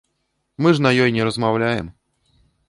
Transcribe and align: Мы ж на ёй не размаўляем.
Мы 0.65 0.71
ж 0.77 0.81
на 0.85 0.93
ёй 1.03 1.11
не 1.19 1.27
размаўляем. 1.29 1.93